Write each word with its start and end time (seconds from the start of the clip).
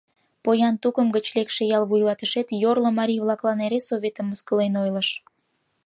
Поян 0.43 0.75
тукым 0.83 1.07
гыч 1.15 1.25
лекше 1.37 1.63
ял 1.77 1.83
вуйлатышет 1.89 2.47
йорло 2.61 2.89
марий-влаклан 2.99 3.59
эре 3.65 3.79
Советым 3.89 4.25
мыскылен 4.31 4.73
ойлыш. 4.83 5.09